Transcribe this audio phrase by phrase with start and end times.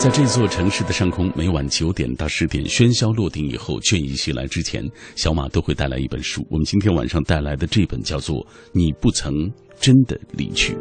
[0.00, 4.82] 在这座城市的上空，每晚九点到十点，喧嚣落定以后，倦意袭来之前，
[5.14, 6.42] 小马都会带来一本书。
[6.48, 8.36] 我们今天晚上带来的这本叫做
[8.72, 10.72] 《你不曾真的离去》，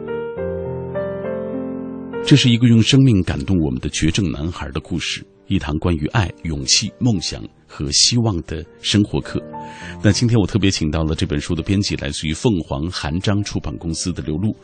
[2.26, 9.44] 这是一个用生命感动我们的绝症男孩的故事，一堂关于爱、勇气、梦想和希望的生活课。
[10.04, 14.56] 那今天我特别请到了这本书的编辑，来自于凤凰韩章出版公司的刘璐。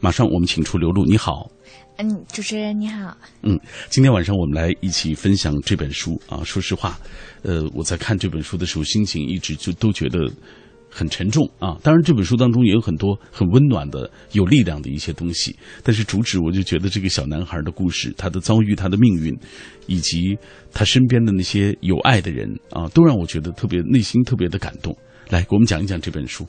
[0.00, 1.48] 马上我们请出刘璐，你好。
[1.98, 3.16] 嗯，主持人你好。
[3.42, 3.58] 嗯，
[3.88, 6.42] 今天晚上我们来一起分享这本书啊。
[6.42, 6.98] 说实话，
[7.42, 10.28] 呃，我在看这本书的时候，心情一直就都觉得
[10.94, 11.76] 很沉重啊。
[11.82, 15.56] 当然，这本书当中也有很多很温暖的、有力量的一些东西。
[15.82, 19.36] 但是主旨，我就觉得这个小男孩的故事、他的遭遇、他的命运，
[19.86, 20.38] 以及
[20.72, 24.96] 他身边的那些有爱的人啊，都让我觉得特别内心特别的感动。
[25.30, 26.46] 来，给我们讲一讲这本书。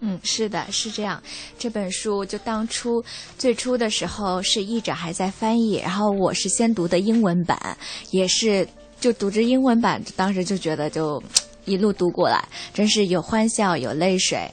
[0.00, 1.22] 嗯，是的，是这样。
[1.58, 3.02] 这本书就当初
[3.38, 7.78] 最初的时候是译者还在翻译，然后我是先读的英文版，
[8.10, 8.68] 也是
[9.00, 11.22] 就读着英文版，当时就觉得就
[11.66, 14.50] 一路读过来，真是有欢笑有泪水。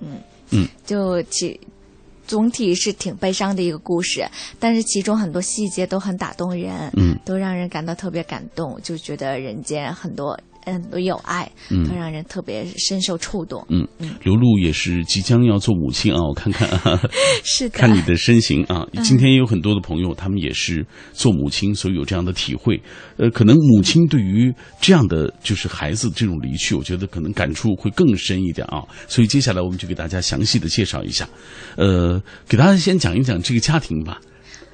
[0.00, 0.18] 嗯
[0.50, 1.58] 嗯，就其
[2.26, 4.28] 总体是挺悲伤的一个故事，
[4.60, 10.38] 但是其中很多细节都很打动人，嗯，都让人感到特别感动，就觉得人间很多。
[10.66, 13.64] 嗯，都有爱，嗯，都让人特别深受触动。
[13.70, 16.68] 嗯嗯，刘露也是即将要做母亲啊，我看看，
[17.44, 18.84] 是的，看你的身形啊。
[19.04, 22.82] 今天也有很多的朋友，他们也是做母亲，所以有这样的体会。
[23.16, 28.82] 呃，可能母亲对于这样的就是孩子这种离去，我觉得可能感触会更深一点啊。
[29.06, 31.28] 所以接下来我们就给大家详细的介绍一下，
[31.76, 34.20] 呃，给大家先讲一讲这个家庭吧。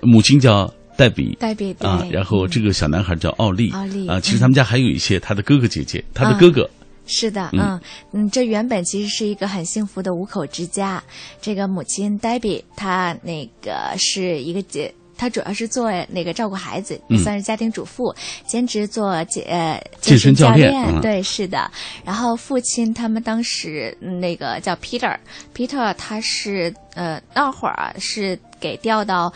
[0.01, 0.73] 母亲叫。
[1.03, 6.69] 黛比，黛比啊，然后这个小男孩叫奥利，奥利啊，其实他们家还有一些他的哥哥姐姐，他的哥哥
[7.07, 7.81] 是的，嗯
[8.13, 11.03] 嗯，这原本其实是一个很幸福的五口之家。
[11.41, 18.15] 这个母亲黛比，她那个是一个姐，她主要是做那个照顾孩子，也算是家庭主妇，
[18.47, 21.69] 兼职做健呃健身教练，对，是的。
[22.05, 29.33] 然后父亲他们当时那个叫 Peter，Peter 他是呃那会儿是给调到。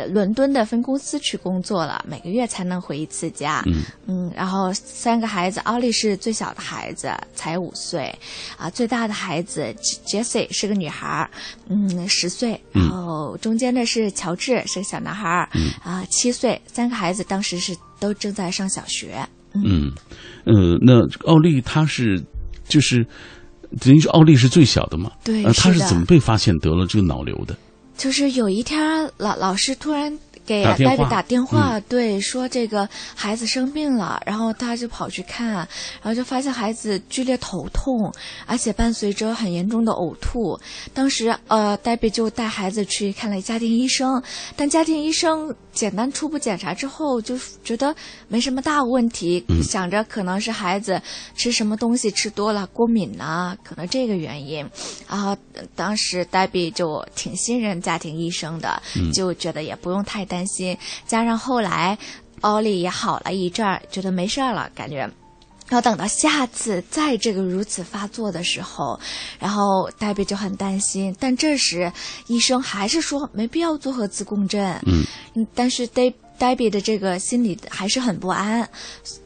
[0.00, 3.62] 呃，伦敦的分公司去工作了，每个月才能回一次家。
[3.66, 8.12] 嗯嗯，然后三个孩子，奥利是最小的孩子，才五岁，
[8.56, 9.74] 啊，最大的孩子
[10.06, 11.28] Jessie 是个女孩，
[11.68, 12.60] 嗯，十岁。
[12.72, 15.28] 然后中间的是乔治，是个小男孩，
[15.82, 16.60] 啊，七岁。
[16.66, 19.16] 三个孩子当时是都正在上小学。
[19.52, 19.92] 嗯，
[20.44, 22.22] 呃，那奥利他是
[22.68, 23.06] 就是
[23.80, 25.10] 等于说奥利是最小的嘛？
[25.24, 27.56] 对，他是怎么被发现得了这个脑瘤的？
[28.00, 28.80] 就是有一天，
[29.18, 38.10] 老老师突然给黛比打电话，对，说这个孩子生病了，然后他就跑去看，然后就发现孩子剧烈头痛，
[38.46, 40.58] 而且伴随着很严重的呕吐。
[40.94, 44.22] 当时，呃，黛比就带孩子去看了家庭医生，
[44.56, 45.54] 但家庭医生。
[45.72, 47.94] 简单初步检查之后，就觉得
[48.28, 51.00] 没什么大问题，想着可能是孩子
[51.34, 54.68] 吃什么东西吃多了过敏呐，可能这个原因。
[55.08, 55.36] 然后
[55.74, 58.82] 当时黛比就挺信任家庭医生的，
[59.12, 60.76] 就觉得也不用太担心。
[61.06, 61.96] 加上后来
[62.40, 65.08] 奥利也好了一阵儿，觉得没事儿了，感觉。
[65.70, 68.98] 要等到下次再这个如此发作的时候，
[69.38, 71.14] 然后黛比就很担心。
[71.18, 71.90] 但这时
[72.26, 74.78] 医生还是说没必要做核磁共振。
[74.86, 78.66] 嗯，但是黛黛比的这个心里还是很不安，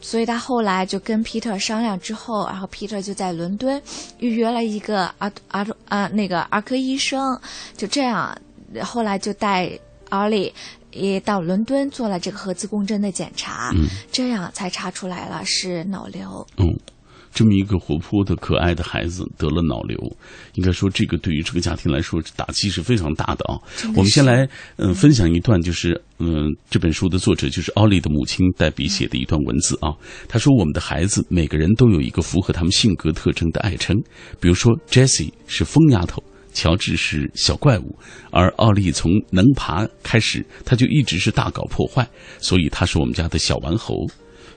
[0.00, 3.80] 所以他后来就跟 Peter 商量之后，然后 Peter 就在伦敦
[4.18, 7.40] 预约了一个儿儿啊那个儿科医生，
[7.76, 8.36] 就这样，
[8.82, 9.70] 后来就带
[10.14, 10.52] 奥利。
[10.96, 16.46] 也到伦敦做了这个核磁共振的检查，嗯，这样才查出来了是脑瘤。
[16.56, 16.72] 嗯，
[17.32, 19.98] 这么一个活泼的可爱的孩子得了脑瘤，
[20.52, 23.58] 应该说这个对于这个家庭来说打击是非常大的啊。
[23.96, 29.90] 我们先来嗯分享一段，就是嗯这本书的作者就是奥利的母亲代笔写的一段文字啊。
[30.28, 34.00] 他说：“我们的孩子每个人都有一个符合他们性格特征的爱称，
[34.38, 36.22] 比如说 Jessie 是疯丫头。”
[36.54, 37.94] 乔治是小怪物，
[38.30, 42.08] 而奥利从能爬开始，他就一直是大搞破坏，
[42.38, 43.94] 所以他是我们家的小顽猴。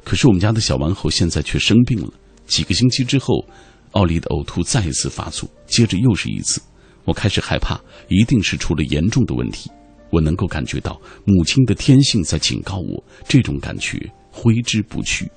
[0.05, 2.09] 可是我们家的小顽猴现在却生病了。
[2.45, 3.45] 几个星期之后，
[3.91, 6.61] 奥利的呕吐再一次发作，接着又是一次。
[7.03, 7.77] 我开始害怕，
[8.07, 9.69] 一定是出了严重的问题。
[10.09, 13.99] 我能够感觉到母亲的天性在警告我，这种感觉
[14.31, 15.29] 挥之不去。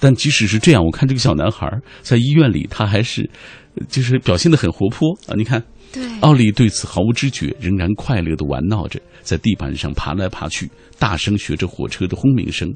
[0.00, 1.70] 但即使是这样，我看这个小男孩
[2.02, 3.30] 在医院里，他还是
[3.88, 5.34] 就是表现的很活泼啊！
[5.36, 5.62] 你看。
[6.20, 12.72] 奥利对此毫无知觉，仍然快乐地玩闹着，在地板上爬来爬去，大声学着火车的轰鸣声。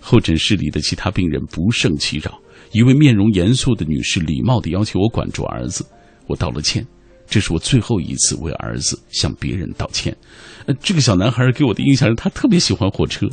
[0.00, 2.38] 候诊室里的其他病人不胜其扰。
[2.72, 5.84] 一位面容严肃的女士礼貌地要求我管住儿子。
[6.26, 6.86] 我道了歉。
[7.32, 10.14] 这是我最后一次为儿子向别人道歉。
[10.66, 13.26] 呃，这个小男孩给我的印象是他特别喜欢火车。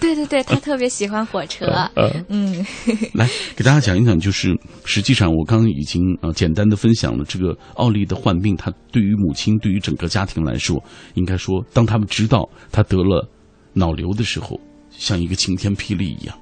[0.00, 1.66] 对对对，他特别喜欢火车。
[2.28, 2.66] 嗯，
[3.14, 4.52] 来给大家讲一讲，就是
[4.84, 10.82] 实际上我刚刚已经呃简单的分享了这个奥利的患病，他对于母亲，对于整个家庭来说，
[11.14, 13.24] 应该说，当他们知道他得了
[13.72, 14.60] 脑瘤的时候，
[14.90, 16.36] 像一个晴天霹雳一样。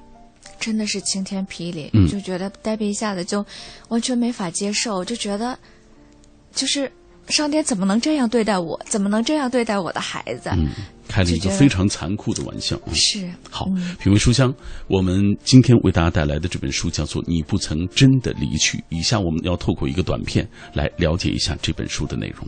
[0.59, 3.45] 真的是晴天霹雳，就觉得黛比一下子就
[3.89, 5.57] 完全没法接受，就觉得
[6.51, 6.91] 就是。
[7.29, 8.79] 上天怎么能这样对待我？
[8.85, 10.49] 怎么能这样对待我的孩子？
[10.51, 10.67] 嗯，
[11.07, 12.77] 开了一个非常残酷的玩笑。
[12.93, 13.65] 是好，
[13.99, 14.53] 品味书香，
[14.87, 18.77] 我们今天为大家带来的这本书叫做《你不曾真的离去》。
[18.89, 22.47] 以下我们要透过一个短片来了解一下这本书的内容。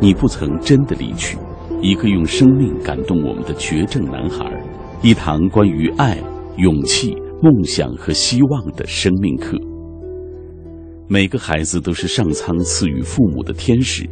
[0.00, 1.36] 你不曾真的离去，
[1.82, 4.44] 一个用生命感动我们的绝症男孩，
[5.02, 6.16] 一堂关于爱、
[6.58, 9.58] 勇气、梦想和希望的生命课。
[11.10, 14.06] 每个孩子都是上苍赐予父母的天使，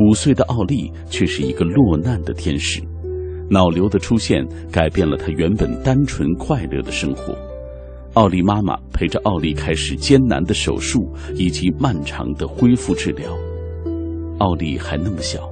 [0.00, 2.82] 五岁的奥利却是一个落难的天使。
[3.48, 7.32] 脑瘤的出现改变了他原本单纯快乐的生活。
[8.14, 10.98] 奥利妈妈陪着奥利开始艰难的手术
[11.36, 13.30] 以及漫长的恢复治疗。
[14.38, 15.48] 奥利还那么小，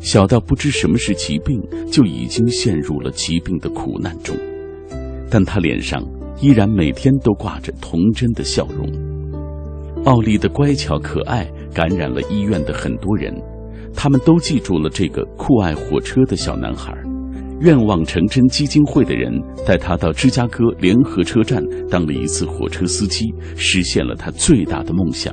[0.00, 4.36] 小到不知什么是疾病，就已经陷入了疾病的苦难中，
[5.30, 6.04] 但他脸上
[6.40, 9.11] 依然每天都挂着童真的笑容。
[10.04, 13.32] 奥利的乖巧可爱感染了医院的很多人，
[13.94, 16.92] 他们都记住了这个酷爱火车的小男孩。
[17.60, 19.32] 愿望成真基金会的人
[19.64, 25.32] 带他到芝加哥联合车站当了一次火车司机，实现了他最大的梦想。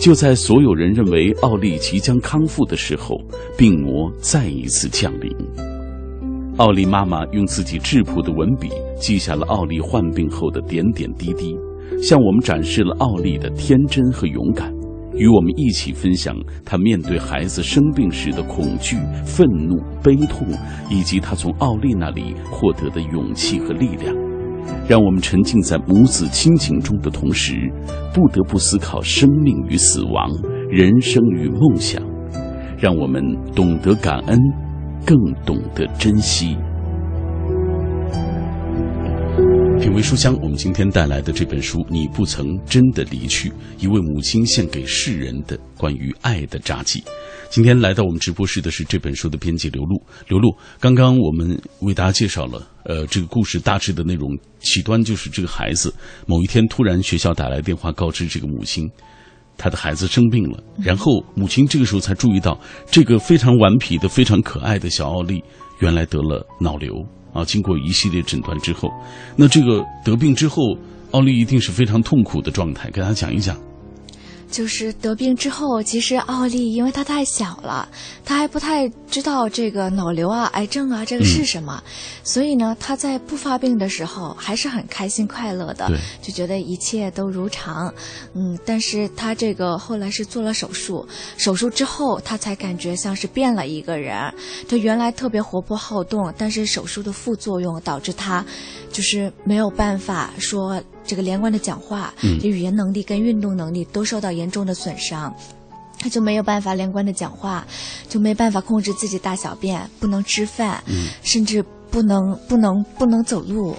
[0.00, 3.16] 就在所有人认为奥利即将康复的时候，
[3.56, 5.30] 病魔再一次降临。
[6.56, 8.68] 奥利妈妈用自己质朴的文笔
[8.98, 11.56] 记下了奥利患病后的点点滴滴。
[12.02, 14.72] 向我们展示了奥利的天真和勇敢，
[15.14, 20.46] 与我们一起分享他面对孩子生病时的恐惧、愤怒、悲痛，
[20.90, 24.14] 以及他从奥利那里获得的勇气和力量。
[24.88, 27.54] 让我们沉浸在母子亲情中的同时，
[28.12, 30.28] 不得不思考生命与死亡、
[30.68, 32.02] 人生与梦想。
[32.78, 33.22] 让我们
[33.54, 34.38] 懂得感恩，
[35.06, 35.16] 更
[35.46, 36.56] 懂得珍惜。
[39.78, 47.02] 品味书香，我们今天带来的这本书《你不曾真的离去》，一位母亲献给世人的关于爱的札记。
[47.50, 50.02] 今天来到我们直播室的是这本书的编辑刘露。
[50.28, 54.30] 刘露，刚刚我们为大家介绍了，呃，这个故事大致的内容。
[54.60, 55.94] 起端就是这个孩子
[56.26, 58.88] 某一天突然学校打来电话告知这个母亲，
[59.58, 60.58] 他的孩子生病了。
[60.82, 62.58] 然后母亲这个时候才注意到，
[62.90, 65.44] 这个非常顽皮的、非常可爱的小奥利，
[65.80, 66.94] 原来得了脑瘤。
[67.36, 68.90] 啊，经过一系列诊断之后，
[69.36, 70.62] 那这个得病之后，
[71.10, 73.56] 奥利一定是非常痛苦的状态，给大家讲一讲。
[74.50, 77.88] 就是得病之后，其实奥利因为他太小了，
[78.24, 81.82] 他还不太知道这个脑瘤啊、癌症啊这个是什么，
[82.22, 85.90] 所以呢，他在不发病的时候还是很开心快乐的，
[86.22, 87.92] 就觉得一切都如常。
[88.34, 91.06] 嗯，但是他这个后来是做了手术，
[91.36, 94.32] 手术之后他才感觉像是变了一个人。
[94.68, 98.44] 他原来特别活泼好动，但是手术的副作用导致他
[98.90, 100.82] 就是没有办法说。
[101.06, 105.32] 这个连贯的讲话，这语言能力跟运动能力都受到严重的损伤，
[105.98, 107.66] 他就没有办法连贯的讲话，
[108.08, 110.82] 就没办法控制自己大小便，不能吃饭，
[111.22, 113.76] 甚至不能不能不能走路，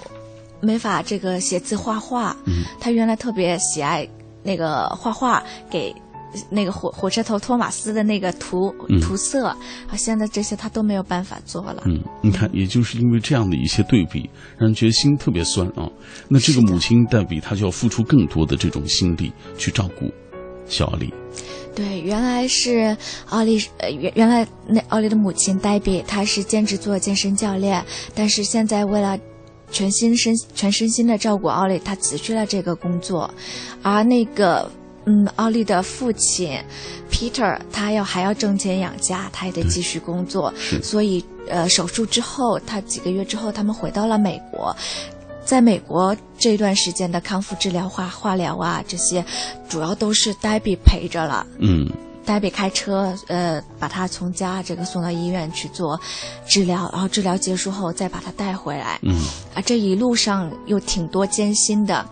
[0.60, 2.36] 没法这个写字画画。
[2.80, 4.08] 他原来特别喜爱
[4.42, 5.94] 那个画画，给。
[6.50, 8.70] 那个火火车头托马斯的那个涂
[9.00, 9.56] 涂色啊，
[9.96, 11.82] 现在这些他都没有办法做了。
[11.86, 15.90] 嗯，你看，也就是因为这样的一些对比，让人觉得心特别酸啊。
[16.28, 20.12] 那这个母亲黛比，她就要付出更多的这种心力去照顾
[20.66, 21.12] 小奥利。
[21.74, 22.96] 对，原来是
[23.30, 27.82] 奥利，呃，原原来那奥利的母亲黛比，她是兼职做健身教练，
[28.14, 29.18] 但是现在为了
[29.70, 33.32] 全心身全身心的照顾奥利，她辞去了这个工作，
[33.82, 34.70] 而那个。
[35.08, 36.60] 嗯，奥利的父亲
[37.10, 40.52] ，Peter，他要还要挣钱养家，他也得继续工作。
[40.82, 44.76] 所以，呃，手术之后，他几个月之后，他们回到了美国。
[45.46, 49.24] 在美国这段时间的康复治疗、化化疗啊，这些
[49.66, 51.46] 主要都是黛比陪着了。
[51.58, 51.90] 嗯，
[52.26, 55.98] 黛比开车，呃，把他从家这个送到医院去做
[56.46, 58.98] 治疗，然后治疗结束后再把他带回来。
[59.00, 59.14] 嗯，
[59.54, 62.06] 啊，这一路上又挺多艰辛的。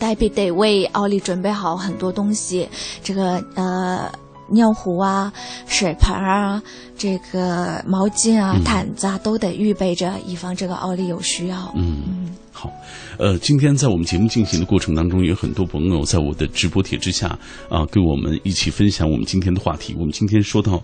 [0.00, 2.68] 黛比得为奥利准备好很多东西，
[3.04, 4.10] 这个呃
[4.48, 5.32] 尿壶啊、
[5.68, 6.60] 水盆啊、
[6.96, 11.70] 这个毛巾啊、毯子啊都得预备着，以防这个奥利有需要。
[11.76, 12.34] 嗯。
[12.60, 12.70] 好，
[13.18, 17.26] 呃，今天在我们节目进行的过程当中，有很多朋友在我的直播帖之下
[17.70, 19.94] 啊，跟我们一起分享我们今天的话题。
[19.94, 20.78] 我们今天说到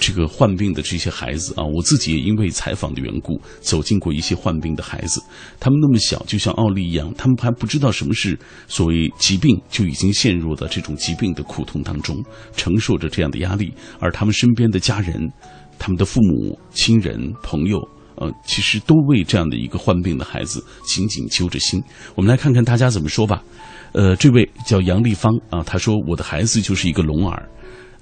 [0.00, 5.22] 这个患病的这些孩子啊，我自己也因为采访的缘故，走进过一些患病的孩子。
[5.60, 8.34] 他们那么小，就像奥利一样，他们还不知道什么是
[8.66, 12.16] 所谓疾病，就已经陷入了这种疾病的苦痛当中，
[12.56, 13.70] 承受着这样的压力。
[14.00, 15.30] 而他们身边的家人、
[15.78, 17.86] 他们的父母亲人、朋友。
[18.20, 21.82] 呃，其实都为这样的一个患病的孩子紧紧揪着心。
[22.14, 23.42] 我们来看看大家怎么说吧。
[23.92, 27.48] 呃，这位叫杨丽芳啊，她说我的孩子就是一个聋儿，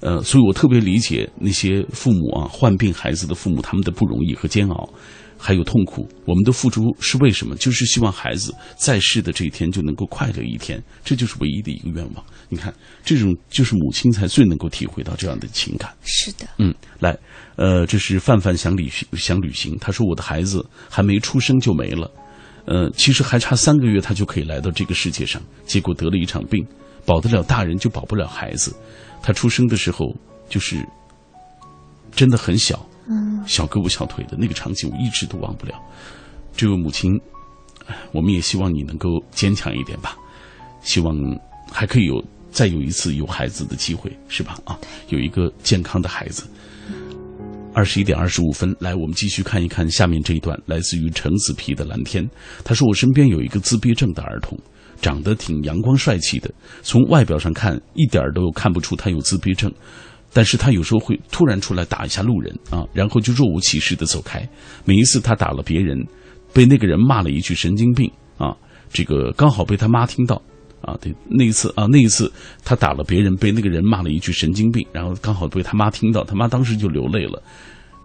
[0.01, 4.89] 呃，所以我特别理解那些父母啊，患病孩子的父母他们的不容易和煎熬，
[5.37, 6.07] 还有痛苦。
[6.25, 7.55] 我们的付出是为什么？
[7.55, 12.25] 就是希望孩子在世的这一天就能够快乐一天，这就是唯一的一个愿望。
[12.49, 15.93] 你看，这种就是母亲才最能够体会到这样的情感。
[16.03, 17.17] 是的，嗯，来。
[17.55, 19.75] 呃，这是范范想旅行想旅行。
[19.79, 22.09] 他说我的孩子还没出生就没了，
[22.65, 26.63] 呃，其实还差三个月他就可以来到这个世界上，结果得了一场病，
[27.03, 28.75] 保得了大人就保不了孩子。
[29.23, 30.15] 他出生的时候
[30.47, 30.85] 就是
[32.11, 32.87] 真的很小，
[33.45, 35.73] 小胳膊小腿的那个场景我一直都忘不了。
[36.55, 37.19] 这位母亲，
[38.11, 40.17] 我们也希望你能够坚强一点吧，
[40.81, 41.15] 希望
[41.71, 44.59] 还可以有再有一次有孩子的机会，是吧？
[44.65, 44.77] 啊，
[45.09, 46.43] 有一个健康的孩子。
[47.73, 52.27] 二十一点二十五分，来，我们继续看一看下面这一段，来自于橙子皮的蓝天。
[52.63, 54.57] 他说：“我身边有一个自闭症的儿童，
[54.99, 59.71] 长得挺阳光帅气的，从外表上看一点都看不出他有自闭症，
[60.33, 64.47] 但是他有时候会突然出来打一下路人啊，然后就若无其事的走开。
[64.85, 65.97] 每一次他打了别人，
[66.53, 68.55] 被那个人骂了一句神经病啊，
[68.91, 70.41] 这个刚好被他妈听到。”
[70.79, 72.31] 啊，对，那一次啊，那一次
[72.63, 77.41] 他打了别人，被那个人骂了一句神经病，然后刚好被他妈听到，他妈当时就流泪了，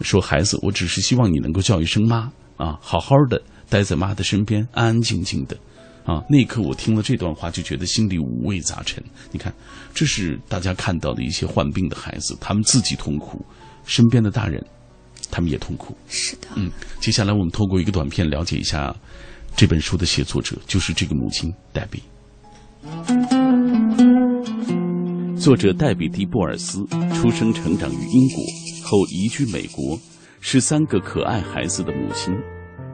[0.00, 5.56] 说：“孩子，我只是希望你能够叫一声妈啊，好好的待在妈的身边，安安静静的。”
[6.04, 9.02] 啊，那一刻我听了这段话，就觉得心里五味杂陈。
[9.30, 9.52] 你看，
[9.94, 13.44] 这是大家看到的一些患病的孩子，他们自己痛苦，
[13.84, 14.64] 身边的大人，
[15.30, 15.96] 他们也痛苦。
[16.08, 18.94] 是的，嗯，接下来我们透过一个短片了解一下
[19.54, 22.02] 这本书的写作者，就是这个母亲黛比。
[25.36, 28.44] 作者黛比·蒂·布尔斯出生成长于英国，
[28.84, 29.98] 后移居美国，
[30.40, 32.34] 是三个可爱孩子的母亲。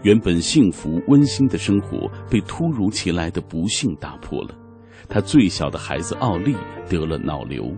[0.02, 4.54] 原本幸福温馨的生活被突如其来的不幸打破了。
[5.08, 6.54] 他最小的孩子奥利
[6.88, 7.74] 得了脑瘤，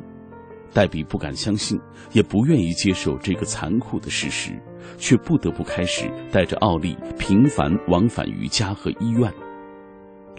[0.72, 1.78] 黛比不敢相信，
[2.12, 4.60] 也不愿意接受这个残酷的事实，
[4.98, 9.32] 却不得不开始带着奥利频繁往返于家和医院。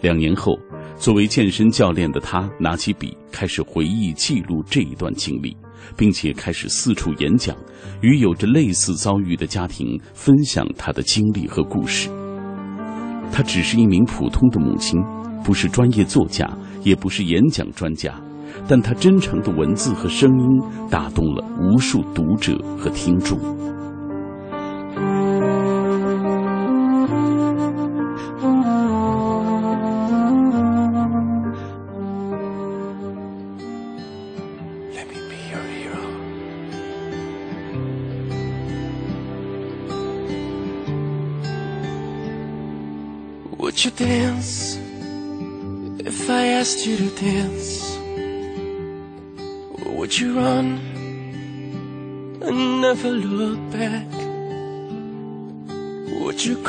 [0.01, 0.57] 两年后，
[0.97, 5.55] 作为健身教练的他拿起笔，开始回忆记录这一段经历，
[5.95, 7.55] 并且开始四处演讲，
[8.01, 12.09] 与有着类似遭遇的家庭分享他的经历和故事。
[13.31, 14.99] 他只是一名普通的母亲，
[15.43, 16.49] 不是专业作家，
[16.83, 18.13] 也不是演讲专家，
[18.67, 23.39] 但他真诚的文字和声音打动了无数读者和听众。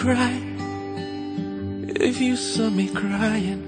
[0.02, 0.36] Cry
[2.08, 3.62] if you saw me crying?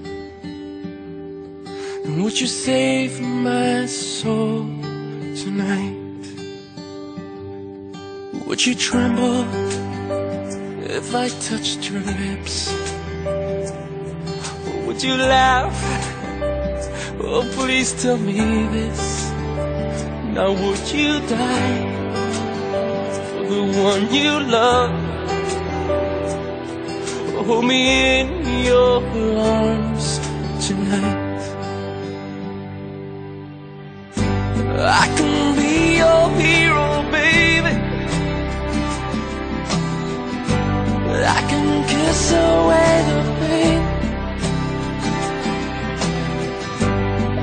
[2.03, 4.65] And would you save my soul
[5.43, 6.25] tonight?
[8.47, 9.45] Would you tremble
[10.99, 12.55] if I touched your lips?
[14.85, 15.79] Would you laugh?
[17.23, 18.41] Oh, please tell me
[18.75, 19.31] this.
[20.35, 21.79] Now, would you die
[23.29, 25.04] for the one you love?
[27.45, 29.03] Hold me in your
[29.39, 30.19] arms
[30.67, 31.43] tonight.
[34.17, 37.73] I can be your hero, baby.
[41.37, 43.81] I can kiss away the pain.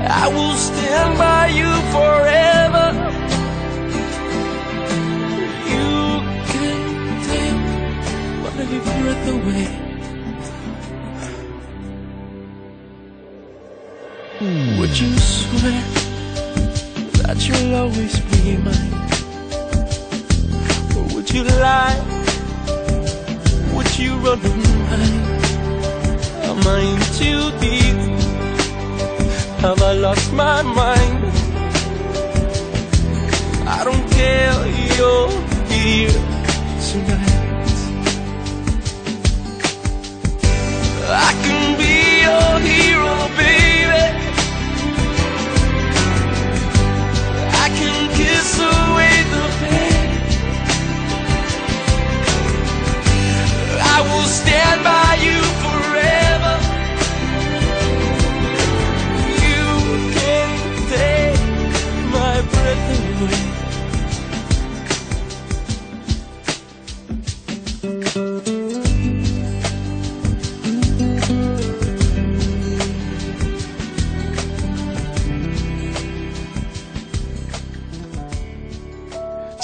[0.05, 2.87] I will stand by you forever.
[5.71, 5.91] You
[6.51, 6.79] can
[7.29, 7.59] take
[8.43, 9.82] my breath away.
[15.59, 15.83] Swear
[17.21, 18.93] that you'll always be mine?
[20.97, 21.99] Or would you lie?
[23.73, 24.39] Would you run
[24.89, 25.33] hide?
[26.49, 27.99] Am I in too deep?
[29.61, 31.23] Have I lost my mind?
[33.67, 34.55] I don't care,
[34.97, 35.29] you're
[35.71, 36.19] here
[36.87, 37.33] tonight.
[41.09, 41.42] I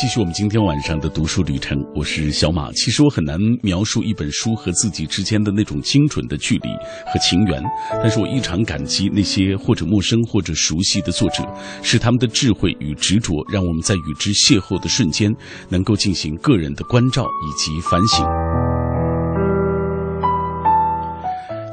[0.09, 2.71] 续我们今天晚上的读书旅程，我是小马。
[2.71, 6.69] 其实我很难描述一本书和自己之间的那种精准的距离
[7.05, 7.61] 和情缘，
[8.01, 11.47] 但是我异常感激那些或者陌生或者熟悉的作者，
[11.83, 15.31] 是他们的智慧与执着，让我们在与之邂逅的瞬间，
[15.69, 18.25] 能够进行个人的关照以及反省。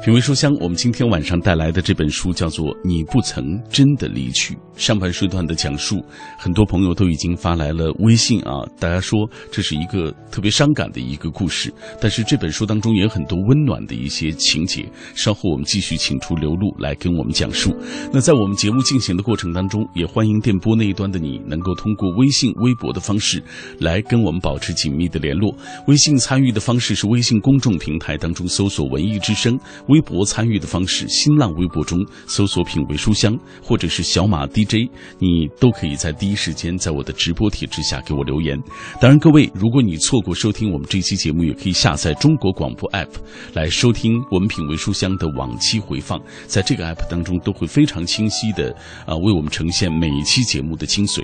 [0.07, 4.53] 品味书香，我们今天晚上带来的这本书叫做《你不曾真的离去》。
[4.77, 6.01] 上半时段的讲述，
[6.39, 11.73] 很多朋友都已经发来了微信啊，大家说这是一个特别伤感的一个故事。
[11.99, 14.89] 但是这本书当中也有很多温暖的一些情节。
[15.13, 17.75] 稍后我们继续请出刘露来跟我们讲述。
[18.13, 23.43] 那在我们节目进行的过程当中，也欢迎电波那一端的你能够通过微信、微博的方式
[23.81, 25.53] 来跟我们保持紧密的联络。
[25.87, 29.59] 微信参与的方式是微信公众平台当中搜索“文艺之声”。
[29.96, 34.87] 微微博参与的方式，新浪微博中搜索“品味书香”或者是小马 DJ，
[35.17, 38.55] 你都可以在第一时间在我的直播帖之下给我留言。
[39.01, 43.09] 当然，各位，如果你错过收听我们这期节目，也可以下载中国广播 app
[43.55, 48.69] 来收听我们品味书香的往期回放，在这个 app 当中都会非常清晰的
[49.07, 51.23] 啊为我们呈现每一期节目的精髓。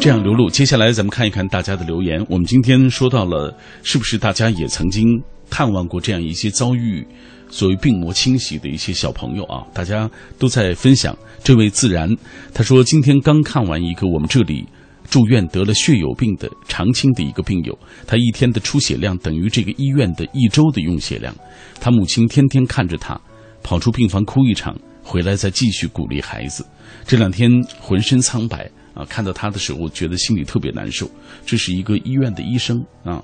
[0.00, 2.24] 这样，刘露，接下来咱们看一看大家的留言。
[2.30, 7.06] 我们今天说到了，是不是大家也曾经探望过这样一些遭遇
[7.50, 9.64] 所谓病魔侵袭的一些小朋友啊？
[9.72, 11.16] 大家都在分享。
[11.42, 12.08] 这位自然，
[12.52, 14.66] 他说今天刚看完一个我们这里
[15.08, 21.34] 住院得了血友病的长青的一个病友，他一天的出血量等于这个医院的一周的用血量。
[21.80, 23.18] 他母亲天天看着他，
[23.62, 26.66] 跑出病房哭一场，回来再继续鼓励孩子。
[27.06, 28.70] 这两天浑身苍白。
[28.94, 31.08] 啊，看到他的时候，我觉得心里特别难受。
[31.46, 33.22] 这是一个医院的医生啊，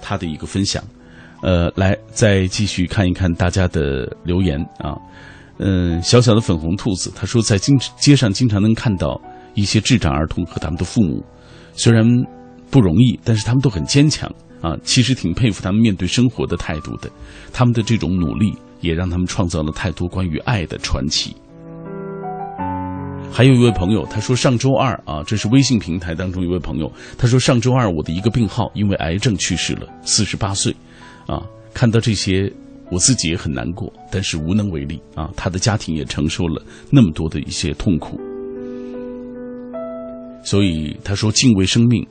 [0.00, 0.80] 他的一个分享。
[1.42, 4.96] 呃，来再继续看一看大家的留言啊。
[5.58, 9.20] 嗯，小小的粉红兔子他说，在经街上经常能看到
[9.54, 11.24] 一些智障儿童和他们的父母，
[11.72, 12.04] 虽然
[12.70, 14.76] 不容易，但是他们都很坚强啊。
[14.84, 17.10] 其实挺佩服他们面对生活的态度的，
[17.52, 21.34] 他们的这种努力也让他们创造了太多关于爱的传奇。
[23.30, 30.74] 还有一位朋友，他说上周二啊，这是微信平台当中一位朋友，他说上周二我的一个病号因为癌症去世了，四十八岁，
[31.28, 32.52] 啊，看到这些
[32.90, 36.60] 我自己也很难过，但是无能为力啊，他的家庭也承受了
[36.90, 38.18] 那么多的一些痛苦，
[40.42, 42.04] 所以他说敬畏生命，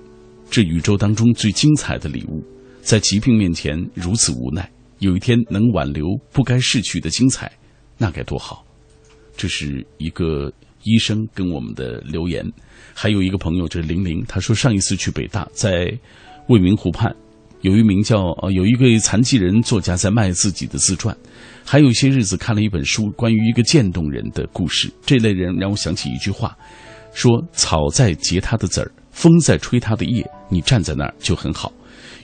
[0.49, 2.41] 这宇宙当中最精彩的礼物，
[2.82, 7.51] 在疾病面前如此无奈，有一天能挽留不该逝去的精彩，
[7.97, 8.63] 那该多好，
[9.36, 10.53] 这是一个。
[10.84, 12.45] 医生跟我们的留言，
[12.93, 15.91] 还有一个朋友，这是玲玲，他说上一次去北大，在
[16.47, 17.13] 未名湖畔，
[17.67, 21.15] 有一名叫呃有一位残疾人作家在卖自己的自传，
[21.65, 24.89] 还有一些日子看了一本书，关于一个渐冻人的故事。
[25.06, 26.56] 这类人让我想起一句话，
[27.13, 31.73] 说草在结它的籽儿，风在吹它的叶，你站在那儿就很好。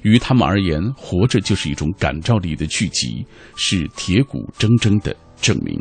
[0.03, 3.25] 于他们而言，活着就是一种感召力的聚集，
[3.57, 5.77] 是铁骨铮铮的证明。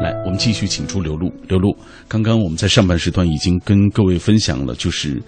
[0.00, 1.32] 来，我们继续请出刘露。
[1.48, 5.20] 刘露，刚刚我们在上半时段已经跟各位分享了，就是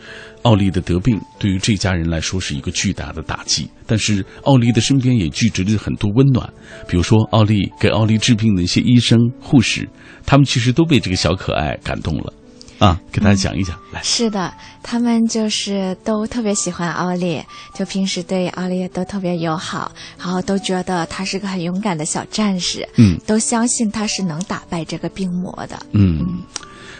[0.42, 6.48] 奥利的得病对于这家人来说是一个巨大的打击，但是奥利的身边也聚集着很多温暖，
[6.86, 9.88] 比如说奥利给奥利治病的一些医生、护士，
[10.24, 12.32] 他们其实都被这个小可爱感动了。
[12.80, 13.78] 啊，给大家讲一讲。
[13.92, 14.50] 来，是的，
[14.82, 17.42] 他们就是都特别喜欢奥利，
[17.74, 22.88] 就平时对奥利都特别友好，然后都觉得他是个很勇敢的小战士。
[22.96, 25.78] 嗯，都相信他是能打败这个病魔的。
[25.92, 26.26] 嗯，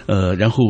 [0.04, 0.62] 呃，然后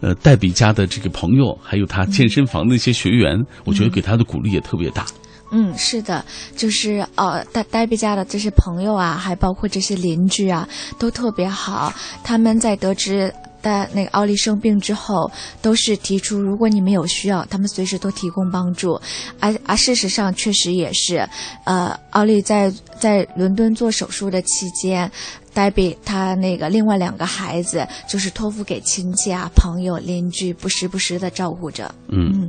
[0.00, 5.06] 呃，黛比家的这个朋友，还有他健身房的一些学员，我觉得给他的鼓励也特别大。
[5.52, 6.24] 嗯，是的，
[6.56, 11.92] 就是呃，戴戴比家的这些朋友啊，还包括这些邻居啊，都特别好。
[12.24, 13.32] 他们在得知。
[13.66, 15.28] 在那个奥利生病之后，
[15.60, 19.00] 都是提出如果你们有需要，他们随时都提供帮助。
[19.40, 21.28] 而而事实上确实也是，
[21.64, 25.10] 呃，奥利在在伦敦做手术的期间，
[25.52, 31.92] 黛比他那个另外两个孩子就是托付给亲戚啊、朋友、邻居，不时不时的照顾着。
[32.06, 32.48] 嗯，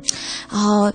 [0.51, 0.93] 然后。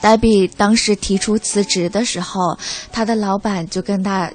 [0.00, 2.56] 黛比当时提出辞职的时候，
[2.90, 4.30] 他的老板就跟他，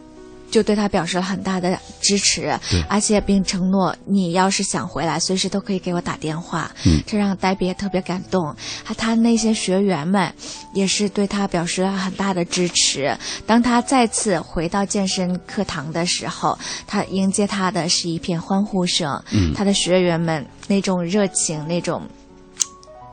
[0.49, 6.71] 就对他表示了很大的支持，而且并承诺你要是想回来，随时都可以给我打电话。
[6.85, 8.55] 嗯，这让黛比也特别感动。
[8.83, 10.33] 他他那些学员们
[10.73, 13.15] 也是对他表示了很大的支持。
[13.45, 19.21] 当他再次回到健身课堂的时候，他迎接他的是一片欢呼声。
[19.31, 22.01] 嗯，他的学员们那种热情，那种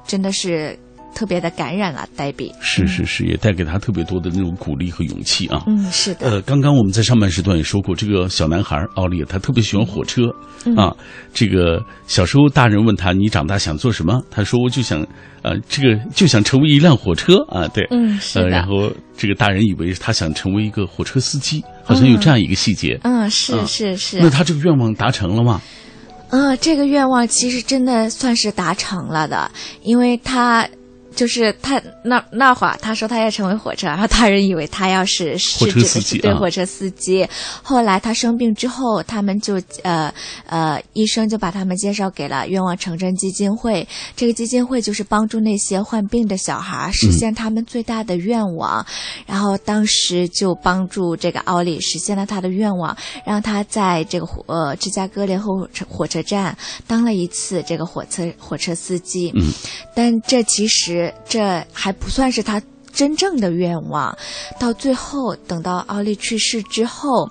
[0.07, 0.79] 真的是。
[1.15, 5.63] 特别的感染了黛比，是是是，也带给他特别多的那种鼓励和勇气啊。
[5.67, 6.31] 嗯，是的。
[6.31, 10.23] 呃，刚刚我们在上半时段也说过，这个小男孩奥利，他特别喜欢火车
[10.77, 10.95] 啊。
[11.33, 15.07] 这个小时候大人问他：“你长大想做什么？”他说：“我就想，
[15.43, 18.49] 呃，这个就想成为一辆火车啊。”对，嗯，是的。
[18.49, 22.99] 然后这个大人以为他想成为一个火车司机，好像有这样一个细节。
[23.03, 24.21] 嗯，是是是。
[24.21, 25.61] 那他这个愿望达成了吗？
[26.31, 29.51] 嗯，这个愿望其实真的算是达成了的，
[29.83, 30.69] 因为他。
[31.15, 37.27] 就是他那那会儿，他说他要成为火车，然后大人以为他要是火车司机，对火车司机。
[37.63, 40.13] 后来他生病之后，他们就呃
[40.47, 43.87] 呃，医生就把他们介绍给了愿望成真基金会。
[44.17, 48.85] 这个基金会就是帮助那些患病的小孩实现他们最大的愿望。
[49.27, 52.97] 然后当时就帮助这个奥利实现了他的愿望，
[53.27, 59.31] 让他在这个呃芝加哥联合火车火车站当了一次这个火车火车司机。
[59.35, 59.53] 嗯，
[59.95, 61.02] 但这其实。
[61.27, 62.61] 这还不算是他
[62.93, 64.15] 真正的愿望。
[64.61, 67.27] 到最后，等到奥利去世之后，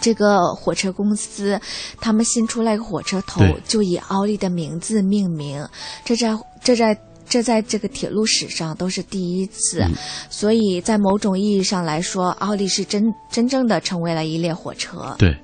[0.00, 1.60] 这个火车公司
[2.00, 5.64] 他们新出来一个火车头，就以奥利的名字命名。
[6.04, 9.84] 这在这在这在这个铁路史上都是第一次。
[10.28, 15.14] 所以在某种意义上来说，奥利是真真正的成为了一列火车。
[15.18, 15.36] 对，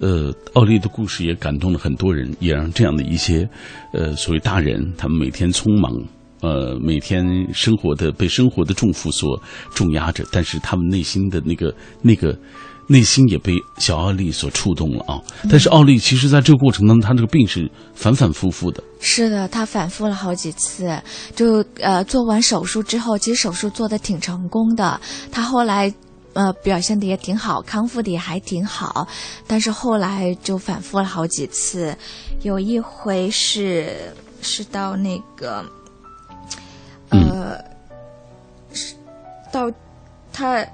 [0.00, 3.46] 呃，奥利的故事也感动了很多人，也让这样的一些
[3.92, 5.92] 呃所谓大人，他们每天匆忙。
[6.40, 9.40] 呃，每天生活的被生活的重负所
[9.74, 12.38] 重压着，但是他们内心的那个那个
[12.88, 15.18] 内心也被小奥利所触动了啊。
[15.50, 18.84] 但是奥利其实在这个过程当中，他这个病是反反复复的。
[19.00, 20.94] 是的，他反复了好几次。
[21.34, 25.00] 就呃做完手术之后，其实手术做的挺成功的，
[25.32, 25.92] 他后来
[26.34, 29.08] 呃表现的也挺好，康复的也还挺好。
[29.46, 31.96] 但是后来就反复了好几次，
[32.42, 35.64] 有一回是是到那个。
[37.10, 37.58] 呃，
[38.72, 38.94] 是
[39.52, 39.70] 到
[40.32, 40.66] 他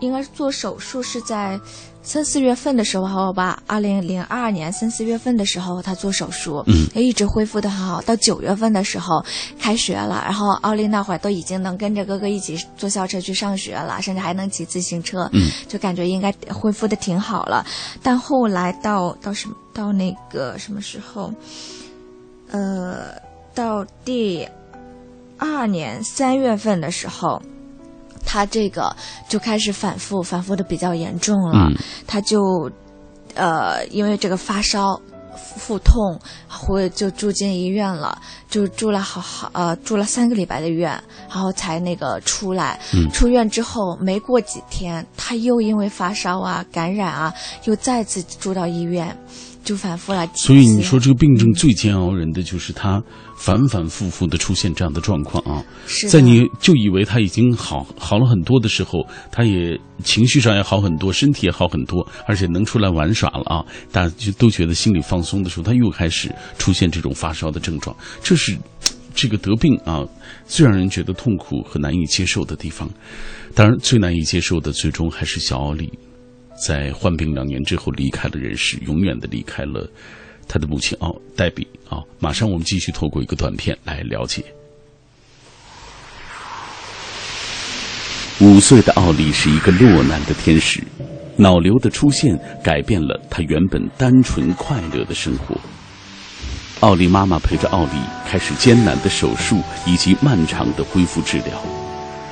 [0.00, 1.60] 应该是做手术是在
[2.02, 8.00] 三四月份的时候吧，二零零二年三四月份的时候他做手术，嗯，一直恢复的很好。
[8.00, 9.22] 到九月份的时候
[9.58, 17.66] 开学了，然后奥利那会儿都已经能跟着哥哥一起坐校车去上学了，甚至还能骑自行车，嗯，就感觉应该恢复的挺好了。
[18.02, 21.30] 但后来到到什么到那个什么时候，
[22.50, 23.08] 呃，
[23.54, 24.48] 到第。
[25.40, 27.40] 二二年三月份的时候，
[28.26, 28.94] 他这个
[29.26, 31.70] 就开始反复，反复的比较严重了。
[32.06, 32.70] 他就，
[33.34, 35.00] 呃，因为这个发烧、
[35.56, 40.90] 腹痛，或就住进医院了，就住了好好呃，住了三个礼拜的院，
[41.28, 42.78] 然后才那个出来。
[43.10, 47.32] 出院之后没过几天，他又因为发烧啊、感染啊，
[47.64, 49.16] 又再次住到医院。
[49.70, 53.00] 就反复了，所以你说这个病症最煎熬人的就是他
[53.36, 55.64] 反反复复的出现这样的状况啊。
[56.08, 67.96] 在你就以为他已经好好了很多的时候，他也情绪上也好很多，身体也好很多，而且能出来玩耍了啊，大家就都觉得心里放松的时候，他又开始出现这种发烧的症状。
[68.24, 68.58] 这是
[69.14, 70.02] 这个得病啊，
[70.48, 72.90] 最让人觉得痛苦和难以接受的地方。
[73.54, 75.88] 当然，最难以接受的，最终还是小奥利。
[76.66, 79.90] 在患病两年之后离开了人世，永远的离开了
[80.46, 82.02] 他的母亲奥黛比啊！
[82.18, 84.44] 马上我们继续透过一个短片来了解。
[88.40, 90.82] 五岁的奥利是一个落难的天使，
[91.36, 95.56] 脑瘤的出现改变了他原本单纯快乐的生活。
[96.80, 97.92] 奥利妈妈陪着奥利
[98.26, 101.79] 开始艰难的手术以及漫长的恢复治疗。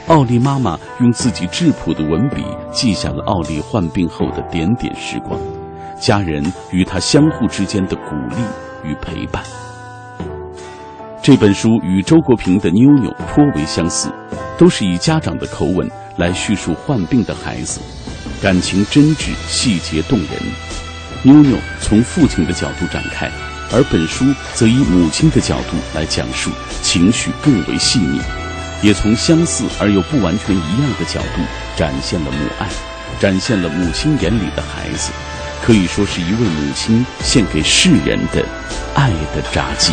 [0.08, 2.42] 奥利妈妈用自己质朴的文笔
[2.72, 5.38] 记下了奥利患病后的点点时光，
[6.00, 8.42] 家人与他相互之间的鼓励
[8.88, 9.44] 与陪伴。
[11.22, 14.10] 这本书与周国平的《妞妞》颇为相似，
[14.56, 17.78] 都是以家长的口吻来叙述患病的孩子，
[18.40, 20.28] 感情真挚，细节动人。
[21.22, 23.30] 妞妞从父亲的角度展开，
[23.70, 28.18] 而本书则以母亲的角度来讲述，情绪更为细腻，
[28.82, 31.42] 也从相似而又不完全一样的角度
[31.76, 32.70] 展现了母爱，
[33.18, 35.12] 展现了母亲眼里的孩子，
[35.62, 38.44] 可以说是一位母亲献给世人的
[38.94, 39.92] 爱的札记。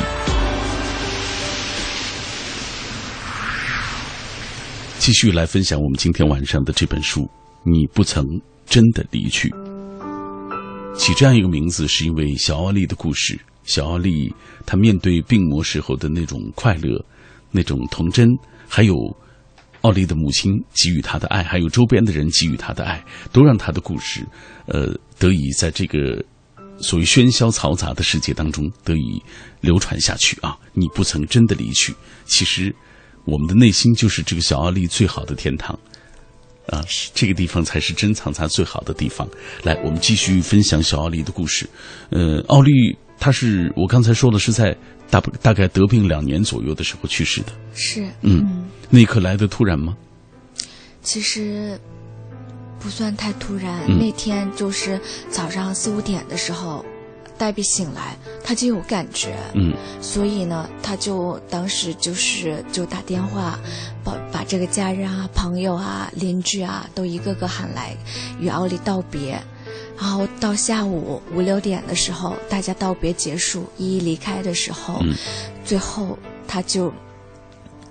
[5.00, 7.22] 继续来分享我们今天晚上的这本书，
[7.64, 8.24] 《你不曾
[8.68, 9.50] 真的离去》。
[10.96, 13.40] 起这样一个名字，是因为小奥利的故事。
[13.66, 14.34] 小奥利
[14.66, 17.04] 他面对病魔时候的那种快乐、
[17.52, 18.30] 那种童真，
[18.76, 18.94] 还有
[19.84, 24.26] 奥利的母亲给予他的爱，还有周边的人给予他的爱，都让他的故事，
[24.66, 26.22] 呃，得以在这个
[26.80, 29.24] 所谓喧嚣嘈杂的世界当中得以
[29.62, 30.58] 流传下去啊！
[30.74, 32.76] 你不曾真的离去，其实。
[33.28, 35.74] 我们的内心就是这个小奥利最好的天堂，
[36.68, 36.86] 啊，
[37.16, 39.28] 这个地方才是珍藏他最好的地方。
[39.64, 41.68] 来，我们继续分享小奥利的故事。
[42.12, 42.72] 呃，奥利
[43.20, 44.78] 他是我刚才说的是在
[45.10, 47.54] 大不大概得病两年左右的时候去世的。
[47.74, 49.96] 是，嗯，那一刻来的突然吗？
[51.02, 51.80] 其实
[52.80, 53.82] 不算太突然。
[54.00, 56.86] 那天就是早上四五点的时候。
[57.38, 63.60] 黛比醒来，她就有感觉，嗯，所以呢，他就当时就是就打电话，
[64.06, 67.94] 把把这个家人啊、朋友啊、邻居啊都一个个喊来，
[68.40, 69.38] 与奥利道别。
[69.98, 75.04] 然后到下午五六点的时候，大家道别结束，一一离开的时候，
[75.64, 76.92] 最后他就，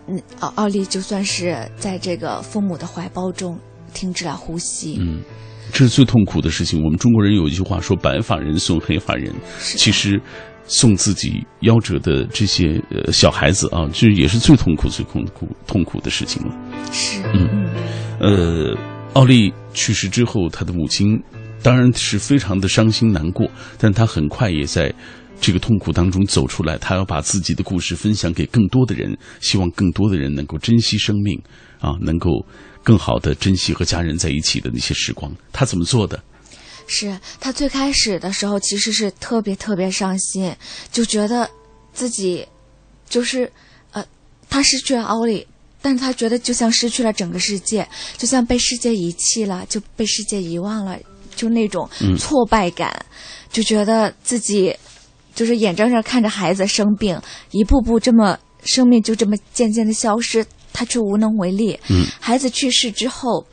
[0.06, 3.58] 嗯，奥奥利就算是在这个父母的怀抱中
[3.92, 5.20] 停止了呼吸，嗯。
[5.72, 6.80] 这是最痛苦的事情。
[6.84, 10.20] 我们中国人有一句话说：“白发人送黑发人。”其实，
[10.66, 16.54] 送自己夭折的这些呃小孩子啊，这也是最痛苦、最痛苦、痛苦的事情了。
[16.92, 17.66] 是，嗯，
[18.20, 18.78] 呃，
[19.14, 21.20] 奥利去世之后，他的母亲
[21.64, 24.94] 当然是非常的伤心难过，但他很快也在
[25.40, 26.78] 这个痛苦当中走出来。
[26.78, 31.42] 他要把自己的故事分享给更多的人，希望更多的人能够珍惜生命
[31.80, 32.30] 啊，能够。
[32.86, 36.22] 更好的珍惜和家人在一起的那些时光，他怎么做的？
[36.86, 40.54] 是他最开始的时候其实是特别特别伤心，
[40.92, 41.48] 就觉得
[41.94, 42.46] 自己
[43.08, 43.50] 就是
[43.92, 44.04] 呃，
[44.50, 45.46] 他失去了奥利，
[45.80, 50.98] 但是他觉得就像失去了整个世界，就像被世界遗弃了，就被世界遗忘了，
[51.36, 52.94] 就那种挫败感，
[53.50, 54.74] 就觉得自己
[55.34, 57.20] 就是眼睁睁看着孩子生病，
[57.50, 60.44] 一步步这么生命就这么渐渐的消失。
[60.76, 61.78] 他却无能为力。
[61.88, 63.46] 嗯，孩子去世之后，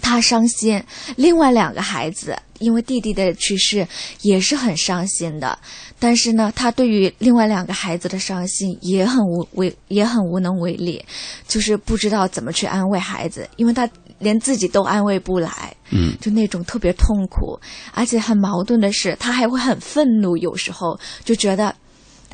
[0.00, 0.80] 他伤心。
[1.16, 3.84] 另外两个孩子因为弟弟的去世
[4.20, 5.58] 也是很伤心的。
[5.98, 11.04] 但是呢，他对于另外两个孩子的伤心也很无为，也很无能为力，
[11.48, 13.88] 就是不知道怎么去安慰孩子，因为他
[14.22, 15.74] 连自己都安慰不来。
[15.90, 17.60] 嗯，就那种特别痛苦，
[17.92, 21.74] 而且很矛盾的是，他还会很愤怒，有时候就觉得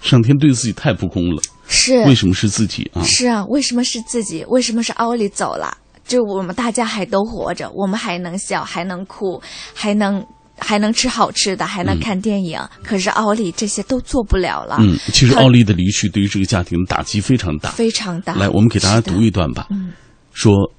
[0.01, 1.43] 上天对自己太不公了。
[1.67, 3.03] 是为什么是自己啊？
[3.03, 4.45] 是啊，为什么是自己？
[4.49, 5.77] 为什么是奥利走了？
[6.07, 9.43] 就我们大家还都活着，我们还能笑，还能哭，
[9.75, 10.25] 还能
[10.59, 12.59] 还能吃好吃的，还能看电影。
[12.83, 14.79] 可是奥利这些都做不了了。
[14.81, 18.35] 嗯，其实奥利的离去对于这个家庭打击非常大，非常大。
[18.37, 19.67] 来，我们给大家读一段吧。
[19.69, 19.93] 嗯，
[20.33, 20.73] 说，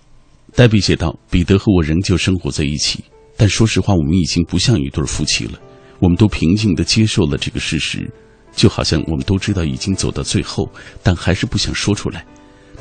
[0.60, 3.02] 黛比写道：“彼得和我仍旧生活在一起，
[3.38, 5.54] 但说实话，我们已经不像一对夫妻了。
[6.00, 8.12] 我们都平静地接受了这个事实。”
[8.54, 10.69] 就好像我们都知道已经走到最后，
[11.02, 12.26] 但还是不想说出来。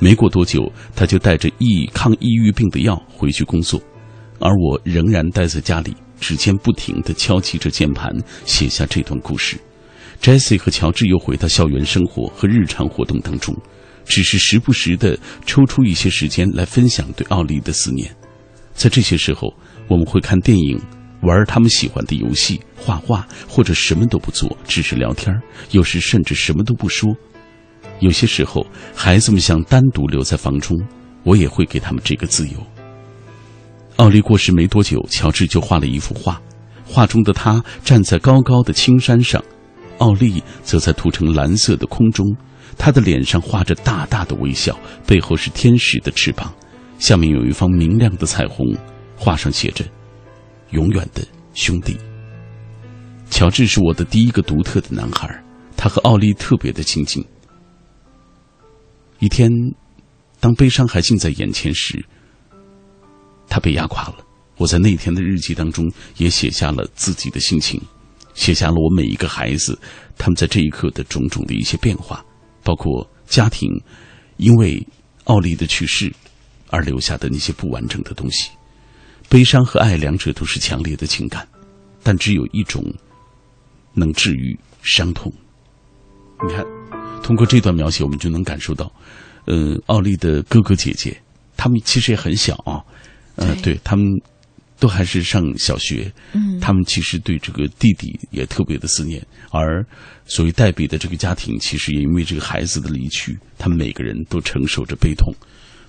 [0.01, 0.61] 没过多久，
[0.97, 3.81] 他就带着抑抗抑郁病的药回去工作，
[4.41, 8.13] 而我仍然待在家里，指尖不停地敲击着键盘，
[8.45, 9.57] 写下这段故事。
[10.21, 13.57] Jesse 和乔治又回到校园生活和日常活动当中，
[14.09, 18.11] 只是时不时地抽出一些时间来分享对奥利的思念。
[18.75, 19.55] 在这些时候，
[19.89, 20.81] 我们会看电影。
[21.21, 25.35] 玩他们喜欢的游戏、画画，或者什么都不做，只是聊天
[25.73, 27.13] 有时甚至什么都不说。
[27.99, 30.81] 有些时候，孩子们想单独留在房中，
[31.25, 32.65] 我也会给他们这个自由。
[33.97, 36.41] 奥利过世没多久，乔治就画了一幅画，
[36.85, 39.43] 画中的他站在高高的青山上，
[39.99, 42.25] 奥利则在涂成蓝色的空中，
[42.77, 46.53] 他的脸上画着大大的微笑，背后是天使的翅膀，
[46.99, 48.67] 下面有一方明亮的彩虹，
[49.17, 49.85] 画上写着。
[50.71, 51.97] 永远的兄弟。
[53.31, 55.43] 乔治是我的第一个独特的男孩，
[55.77, 57.25] 他和奥利特别的亲近。
[59.19, 59.51] 一天，
[60.41, 62.05] 当悲伤还近在眼前时，
[63.49, 64.17] 他被压垮了。
[64.59, 67.81] 我在那天的日记当中也写下了自己的心情，
[68.35, 69.79] 写下了我每一个孩子
[70.19, 72.25] 他们在这一刻的种种的一些变化，
[72.69, 73.67] 包括家庭
[74.37, 74.87] 因为
[75.25, 76.13] 奥利的去世
[76.69, 78.51] 而留下的那些不完整的东西。
[79.27, 81.49] 悲伤和爱两者都是强烈的情感，
[82.03, 82.85] 但只有一种
[83.95, 85.33] 能治愈伤痛，
[86.47, 86.63] 你看，
[87.23, 88.93] 通过这段描写，我们就能感受到，
[89.47, 91.19] 呃，奥利的哥哥姐姐，
[91.57, 92.85] 他们其实也很小啊，
[93.37, 94.05] 呃，对他们
[94.79, 99.85] 都还是上小学，嗯，他们其实对这个弟弟也特别的思念，而
[100.27, 105.33] 所谓黛比的这个家庭，其实也因为这个孩子的离去，他们每个人都承受着悲痛。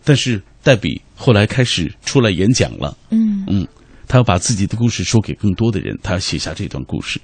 [0.04, 3.68] 但是黛比后来开始出来演讲了，嗯嗯，
[4.08, 7.20] 他要把自己的故事说给更多的人，他要写下这段故事。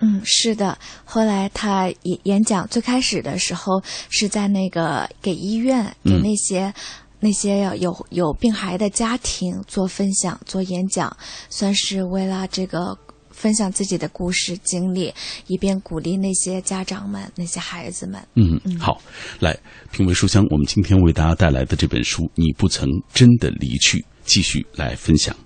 [0.00, 0.76] 嗯，是的。
[1.06, 6.74] 后来他演演讲，最开始的时候是在那个给医院给那些
[7.20, 11.16] 那些要有有病孩的家庭做分享、做演讲，
[11.48, 12.98] 算是为了这个。
[13.36, 15.12] 分享自己的故事经历，
[15.46, 18.26] 以便鼓励那些家长们、那些孩子们。
[18.32, 18.98] 嗯，好，
[19.40, 19.54] 来，
[19.92, 25.36] 品味书香，我们今天为大家带来的这本书《你不曾真的离去》，继续来分享。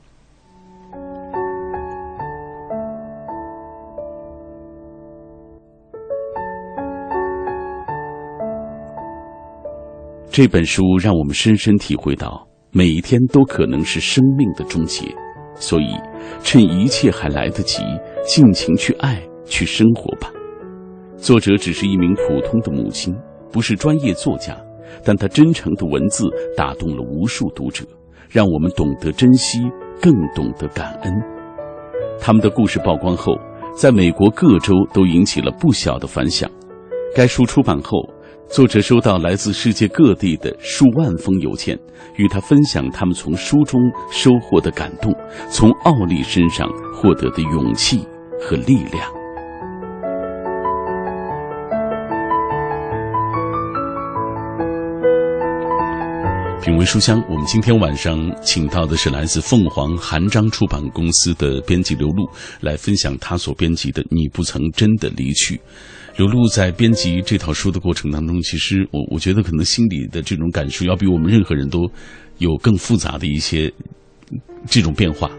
[10.40, 15.04] 这本书让我们深深体会到，每一天都可能是生命的终结。
[15.54, 15.88] 所以，
[16.42, 17.82] 趁一切还来得及，
[18.26, 20.32] 尽情去爱，去生活吧。
[21.18, 23.14] 作者只是一名普通的母亲，
[23.52, 24.56] 不是专业作家，
[25.04, 26.24] 但他真诚的文字
[26.56, 27.84] 打动了无数读者，
[28.30, 29.58] 让我们懂得珍惜，
[30.00, 31.12] 更懂得感恩。
[32.18, 33.34] 他们的故事曝光后，
[33.76, 36.50] 在美国各州都引起了不小的反响。
[37.14, 37.98] 该书出版后。
[38.52, 41.78] 作者收到来自世界各地的数万封邮件，
[42.16, 45.14] 与他分享他们从书中收获的感动，
[45.48, 48.00] 从奥利身上获得的勇气
[48.40, 49.08] 和力量。
[56.60, 62.28] 品味书香，我们今天晚上请到的是来自凤凰韩章出版公司的编辑刘露，
[62.60, 65.54] 来分享他所编辑的《你不曾真的离去》。
[66.20, 71.90] 刘璐在编辑这套书的过程当中，其实我我觉得可能心里的这种感受，要比我们任何人都
[72.36, 73.72] 有更复杂的一些
[74.66, 75.30] 这种变化。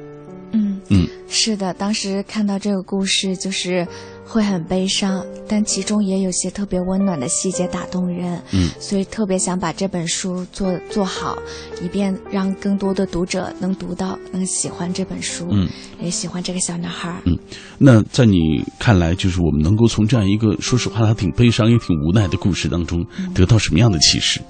[0.92, 3.88] 嗯嗯，是的，当时看到这个故事，就是
[4.26, 8.42] 会很悲伤，但其中也有些特别温暖的细节打动人。
[8.52, 11.38] 嗯，所以特别想把这本书做做好，
[11.82, 15.48] 以便让更多的读者能读到，能喜欢这本书。
[15.52, 15.68] 嗯，
[16.02, 17.22] 也喜欢这个小男孩。
[17.26, 17.38] 嗯，
[17.78, 24.42] 那在你看来，就是我们能够从这样一个说实话，他挺悲伤也挺无奈的故事当中，得到什么样的启示？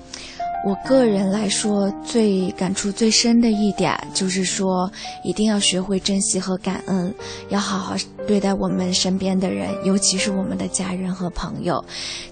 [0.63, 4.91] 我个人来说，最感触最深的一点就是说，
[5.23, 7.13] 一定要学会珍惜和感恩，
[7.49, 7.95] 要好好
[8.27, 11.83] 对待我们身边的人，尤其是我们的家人和朋友。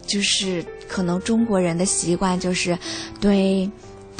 [0.06, 2.78] 就是可能中国人的习惯就是
[3.20, 3.70] 对。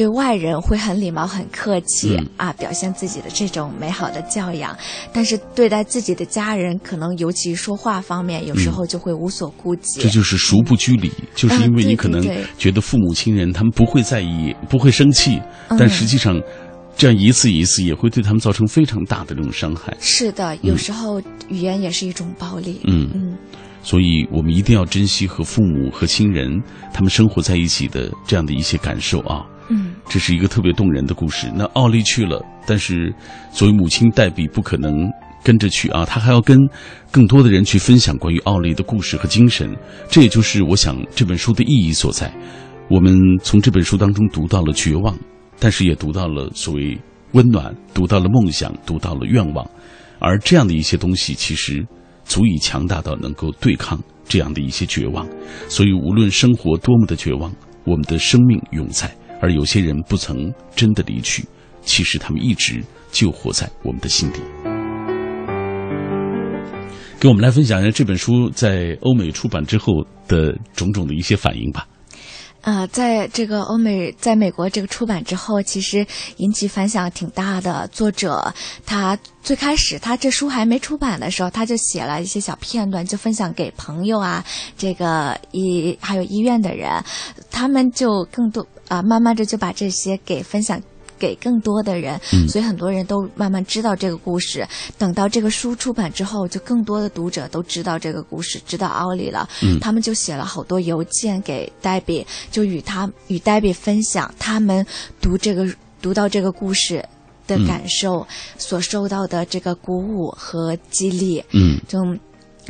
[0.08, 4.78] 外人会很礼貌、很客气啊，表现自己的这种美好的教养。
[5.12, 10.02] 但是对待自己的家人，可能尤其说话方面，有时候就会无所顾忌。
[10.02, 12.24] 这就是熟不拘礼，就是因为你可能
[12.58, 16.40] 觉得父母亲人他们不会在意、不会生气，但实际上
[16.96, 19.96] 这样一次一次也会对他们造成非常大的这种伤害。
[20.00, 22.82] 是的，有时候语言也是一种暴力。
[22.86, 23.38] 嗯嗯，
[23.84, 26.62] 所以我们一定要珍惜和父母和亲人
[26.94, 29.46] 他们生活在一起的这样的一些感受啊。
[29.70, 31.52] 嗯，这是一个特别动人的故事。
[31.56, 33.14] 那奥利去了，但是
[33.52, 35.10] 作为母亲黛比不可能
[35.44, 36.58] 跟着去啊，她还要跟
[37.12, 39.76] 更多的人去分享关于奥利的故事和精神。
[40.10, 42.34] 这也就是我想这本书的意义所在。
[42.90, 45.16] 我们从这本书当中读到了绝望，
[45.60, 47.00] 但是也读到了所谓
[47.34, 49.70] 温暖，读到了梦想，读到了愿望。
[50.18, 51.86] 而这样的一些东西，其实
[52.26, 55.28] 足以强大到能够对抗这样的一些绝望。
[55.68, 57.54] 所以，无论生活多么的绝望，
[57.86, 59.10] 我们的生命永在。
[59.42, 61.46] 而有些人不曾真的离去，
[61.84, 64.42] 其实他们一直就活在我们的心底。
[67.20, 71.86] 给我们来分享一下这本书在欧美出版之后的种种的一些反应吧。
[72.62, 76.06] 啊，在这个欧美，在美国这个出版之后，其实
[76.38, 77.88] 引起反响挺大的。
[77.88, 78.54] 作者
[78.86, 84.44] 他最开始他这书还没出版的时候，他就写了一些小片段，就分享给朋友啊，
[84.78, 87.02] 这个医还有医院的人，
[87.50, 90.78] 他们就更多啊，慢慢的就把这些给分享。
[91.20, 94.66] 给更多的人，所以很多人都慢慢知道这个故事。
[94.98, 99.46] 等到这个书出版之后，就更多的读者都知道这个故事，知道奥利了。
[99.82, 104.86] 他们就写了好多邮件给黛比，就与他与黛比分享他们
[105.20, 105.68] 读这个
[106.02, 107.06] 读到这个故事
[107.46, 108.26] 的感受，
[108.58, 111.44] 所受到的这个鼓舞和激励。
[111.52, 112.00] 嗯，就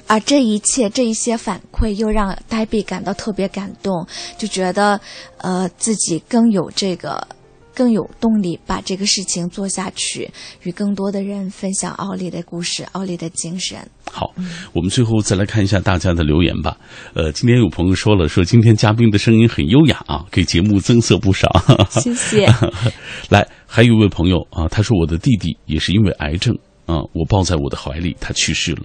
[0.07, 4.99] 而这一切这一些反馈，又让黛比感到特别感动，就觉得
[5.37, 7.27] 呃自己更有这个。
[7.71, 10.29] 更有动力把这个事情做下去，
[10.63, 13.77] 与更多的人分享奥利的故事、奥利的精神。
[14.11, 14.33] 好，
[14.73, 16.75] 我们最后再来看一下大家的留言吧。
[17.13, 21.47] 呃，今天有朋友说了，说今天嘉宾的声音很优雅啊，给节目增色不少。
[21.89, 22.53] 谢谢。
[23.29, 26.53] 来，还有一位朋友啊，他说我的弟弟也是因为癌症
[26.85, 28.83] 啊，我抱在我的怀里，他去世了，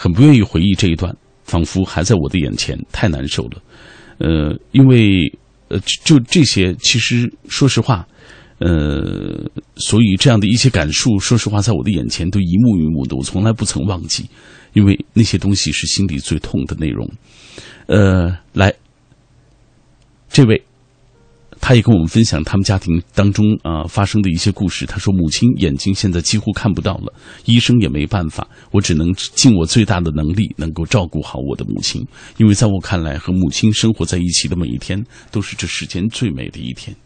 [0.00, 3.60] 很不愿意回忆这一段，仿佛还在我的眼前，太难受了。
[4.18, 5.26] 呃，因为
[5.66, 8.06] 呃，就这些，其实说实话。
[8.60, 14.28] 呃，所以这样的一些感触，说实话，在我的眼前都一幕一幕的，我从来不曾忘记，
[14.72, 17.08] 因为那些东西是心里最痛的内容。
[17.86, 18.72] 呃，来，
[20.28, 20.60] 这位，
[21.60, 24.86] 他也跟我们分享他们家庭当中啊发生的一些故事。
[24.86, 27.12] 他说，母亲眼睛现在几乎看不到了，
[27.44, 32.06] 医生也没办法，我只能尽我最大的能力，能够照顾好我的母亲。
[32.36, 36.96] 因为在我看来，和母亲生活在一起的每一天，都是这世间最美的一天。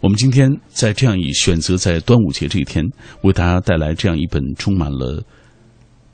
[0.00, 2.84] 我们今天在这样一选择在端午节这一天，
[3.22, 5.22] 为大家带来这样一本充满了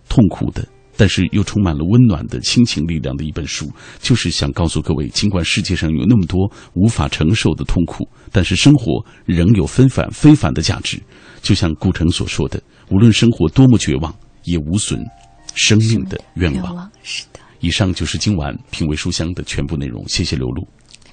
[0.08, 0.66] 痛苦的，
[0.98, 3.70] 但是又充满了温暖的亲情力量的一本书，
[4.00, 11.00] 就是想告诉各位，尽管世界上有那么多无法承受的痛苦，但是生活仍有非凡非凡的价值。
[11.40, 15.00] 就像顾城所说的，无论生活多么绝望，也无损
[15.54, 16.90] 生命的愿望。
[17.04, 17.38] 是的。
[17.60, 20.66] 以上就是今晚品味书香的全部内容，谢谢刘露。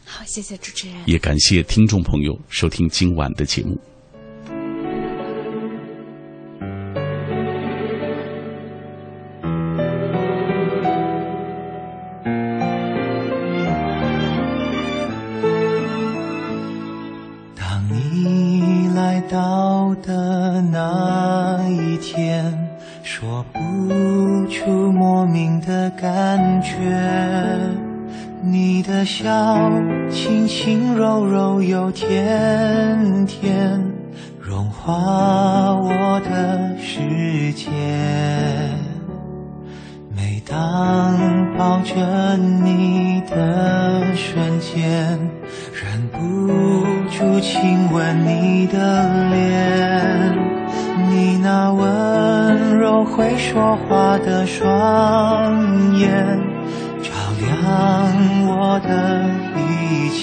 [0.04, 3.80] 好，谢谢主持人，也感谢听众朋友收听今晚的节目。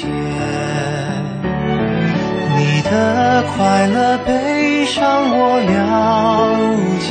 [0.03, 0.09] 一切，
[2.57, 5.01] 你的快乐悲伤
[5.31, 5.71] 我了
[6.99, 7.07] 解，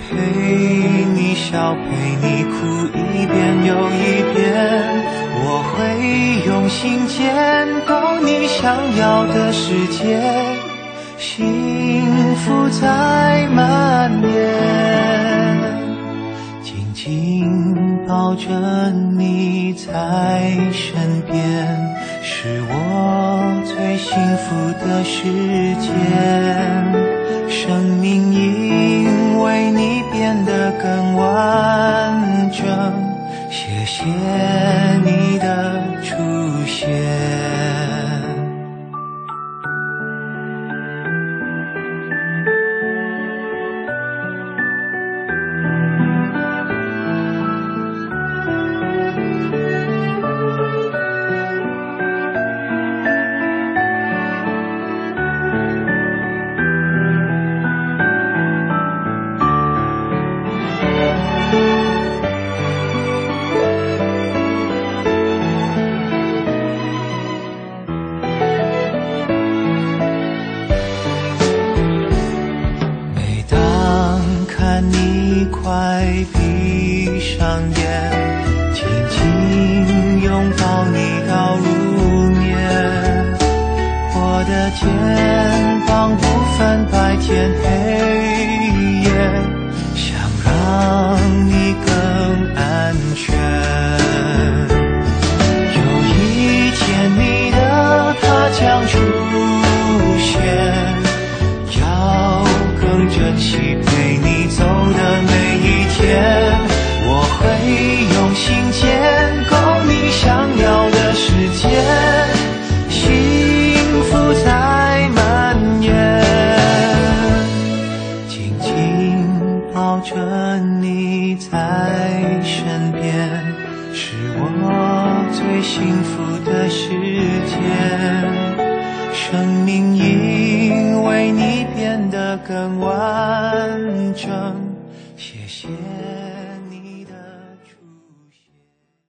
[0.00, 0.04] 陪
[1.14, 1.86] 你笑陪
[2.20, 2.54] 你哭
[2.92, 3.34] 一遍
[3.64, 4.44] 又一遍，
[5.40, 5.74] 我会
[6.46, 7.16] 用心建
[7.86, 7.92] 构
[8.22, 10.20] 你想要的世界，
[11.16, 15.53] 幸福在蔓延，
[18.06, 21.66] 抱着你在身边，
[22.22, 25.22] 是我最幸福的时
[25.80, 25.90] 间。
[27.48, 32.66] 生命因为你变得更完整，
[33.50, 34.04] 谢谢